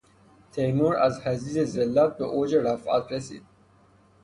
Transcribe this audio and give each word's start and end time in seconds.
تیمور 0.51 0.95
از 0.97 1.21
حضیض 1.21 1.69
ذلت 1.69 2.17
به 2.17 2.23
اوج 2.23 2.55
رفعت 2.55 3.11
رسید. 3.11 3.43